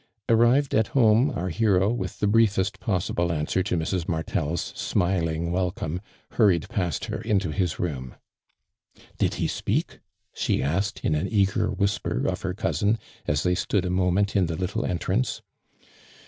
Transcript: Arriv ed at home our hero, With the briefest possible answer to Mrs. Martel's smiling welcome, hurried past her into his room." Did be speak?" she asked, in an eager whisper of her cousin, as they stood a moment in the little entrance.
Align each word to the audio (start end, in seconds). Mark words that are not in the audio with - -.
Arriv 0.27 0.65
ed 0.65 0.73
at 0.73 0.87
home 0.97 1.29
our 1.35 1.49
hero, 1.49 1.91
With 1.93 2.17
the 2.19 2.25
briefest 2.25 2.79
possible 2.79 3.31
answer 3.31 3.61
to 3.61 3.77
Mrs. 3.77 4.07
Martel's 4.07 4.73
smiling 4.75 5.51
welcome, 5.51 6.01
hurried 6.31 6.67
past 6.69 7.05
her 7.05 7.21
into 7.21 7.51
his 7.51 7.77
room." 7.77 8.15
Did 9.19 9.35
be 9.37 9.47
speak?" 9.47 9.99
she 10.33 10.63
asked, 10.63 11.01
in 11.05 11.13
an 11.13 11.27
eager 11.29 11.69
whisper 11.69 12.27
of 12.27 12.41
her 12.41 12.55
cousin, 12.55 12.97
as 13.27 13.43
they 13.43 13.53
stood 13.53 13.85
a 13.85 13.91
moment 13.91 14.35
in 14.35 14.47
the 14.47 14.55
little 14.55 14.85
entrance. 14.87 15.43